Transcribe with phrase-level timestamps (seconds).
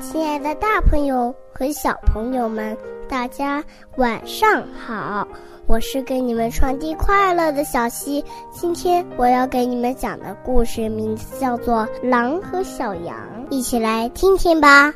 [0.00, 3.62] 亲爱的，大朋友和小朋友们，大家
[3.96, 5.26] 晚上好！
[5.66, 8.24] 我是给你们传递快乐的小溪。
[8.50, 13.16] 今天我要给你们讲的故事名字叫做《狼和小羊》，
[13.50, 14.92] 一起来听听吧。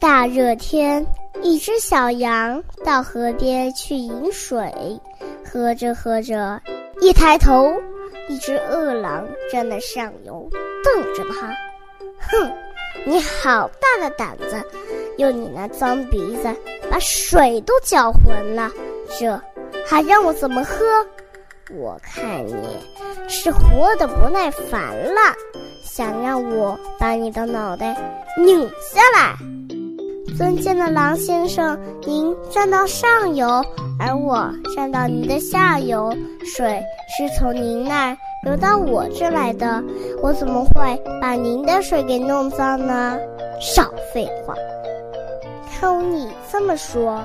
[0.00, 1.04] 大热天，
[1.40, 4.72] 一只小羊到河边去饮水，
[5.44, 6.60] 喝着喝着，
[7.00, 7.72] 一抬头，
[8.28, 10.48] 一只饿狼站在上游，
[10.84, 11.48] 瞪着它，
[12.18, 12.50] 哼！
[13.04, 14.62] 你好大的胆子！
[15.18, 16.48] 用你那脏鼻子
[16.90, 18.70] 把水都搅浑了，
[19.18, 19.40] 这
[19.86, 20.84] 还让我怎么喝？
[21.74, 22.54] 我看你
[23.28, 25.20] 是活的不耐烦了，
[25.84, 27.94] 想让我把你的脑袋
[28.38, 29.36] 拧下来。
[30.36, 33.46] 尊敬的狼先生，您站到上游，
[33.98, 36.10] 而我站到您的下游，
[36.44, 36.82] 水
[37.16, 38.16] 是从您那儿。
[38.42, 39.80] 流到我这来的，
[40.20, 43.16] 我怎么会把您的水给弄脏呢？
[43.60, 44.52] 少废话！
[45.70, 47.22] 看你这么说，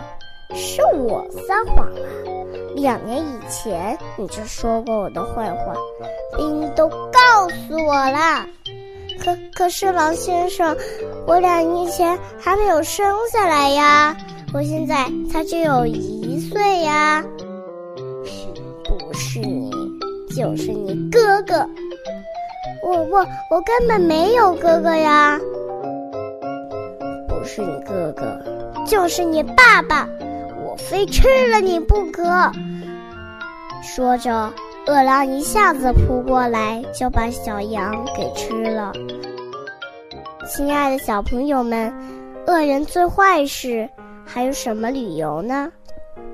[0.54, 2.02] 是我撒谎了。
[2.76, 5.74] 两年以前你就说过我的坏话，
[6.38, 8.46] 并都告诉我了。
[9.20, 10.78] 可可是，狼先生，
[11.26, 14.16] 我两年前还没有生下来呀，
[14.54, 17.24] 我现在才只有一岁呀。
[20.38, 21.68] 就是你哥哥，
[22.84, 25.40] 我我我根本没有哥哥呀！
[27.28, 28.40] 不是你哥哥，
[28.86, 30.08] 就是你爸爸，
[30.64, 32.24] 我非吃了你不可！
[33.82, 34.54] 说着，
[34.86, 38.94] 饿狼一下子扑过来，就把小羊给吃了。
[40.48, 41.92] 亲爱的小朋友们，
[42.46, 43.90] 恶人做坏事
[44.24, 45.72] 还有什么理由呢？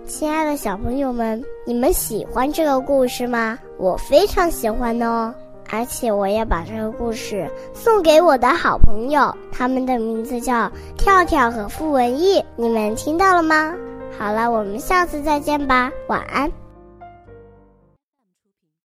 [0.05, 3.57] 亲爱的小朋友们，你们喜欢这个故事吗？
[3.77, 5.33] 我非常喜欢哦，
[5.69, 13.73] 而且我也把这个故事送给我的好朋友，他们的名字叫跳跳和傅文艺，你们听到了吗？
[14.19, 16.52] 好了，我们下次再见吧，晚安。